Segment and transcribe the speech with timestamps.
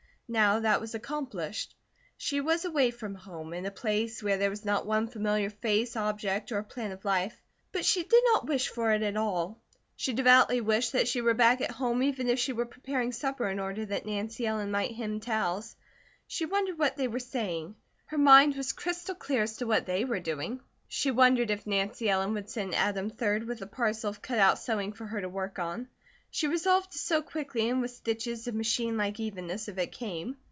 [0.33, 1.75] Now that was accomplished.
[2.15, 5.97] She was away from home, in a place where there was not one familiar face,
[5.97, 7.41] object, or plan of life,
[7.73, 9.59] but she did not wish for it at all.
[9.97, 13.49] She devoutly wished that she were back at home even if she were preparing supper,
[13.49, 15.75] in order that Nancy Ellen might hem towels.
[16.27, 17.75] She wondered what they were saying:
[18.05, 20.61] her mind was crystal clear as to what they were doing.
[20.87, 24.59] She wondered if Nancy Ellen would send Adam, 3d, with a parcel of cut out
[24.59, 25.89] sewing for her to work on.
[26.33, 30.37] She resolved to sew quickly and with stitches of machine like evenness, if it came.